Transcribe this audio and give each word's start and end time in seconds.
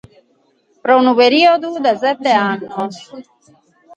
Pro 0.81 0.93
unu 1.01 1.11
perìodu 1.19 1.69
de 1.85 1.93
sete 2.03 2.31
annos. 2.51 2.95